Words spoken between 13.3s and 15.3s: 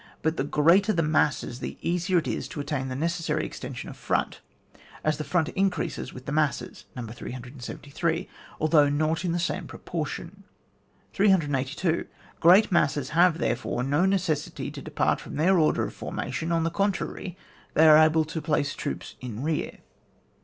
therefore, no necessity to depart